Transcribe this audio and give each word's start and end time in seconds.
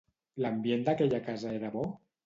L'ambient 0.45 0.87
d'aquella 0.89 1.23
casa 1.31 1.57
era 1.61 1.75
bo? 1.77 1.89